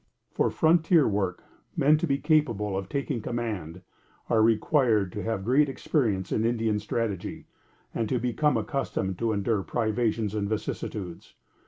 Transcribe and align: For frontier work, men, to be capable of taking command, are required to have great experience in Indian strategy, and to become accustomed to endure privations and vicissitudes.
For 0.31 0.49
frontier 0.49 1.07
work, 1.07 1.43
men, 1.77 1.95
to 1.99 2.07
be 2.07 2.17
capable 2.17 2.75
of 2.75 2.89
taking 2.89 3.21
command, 3.21 3.83
are 4.31 4.41
required 4.41 5.11
to 5.11 5.21
have 5.21 5.45
great 5.45 5.69
experience 5.69 6.31
in 6.31 6.43
Indian 6.43 6.79
strategy, 6.79 7.45
and 7.93 8.09
to 8.09 8.17
become 8.17 8.57
accustomed 8.57 9.19
to 9.19 9.31
endure 9.31 9.61
privations 9.61 10.33
and 10.33 10.49
vicissitudes. 10.49 11.35